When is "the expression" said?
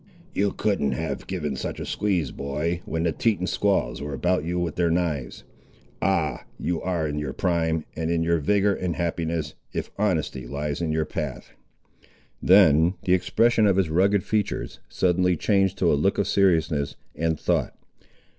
13.03-13.67